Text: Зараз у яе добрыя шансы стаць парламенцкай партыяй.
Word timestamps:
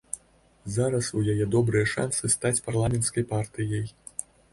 Зараз 0.77 1.09
у 1.19 1.21
яе 1.33 1.45
добрыя 1.55 1.85
шансы 1.91 2.31
стаць 2.35 2.61
парламенцкай 2.71 3.27
партыяй. 3.35 3.85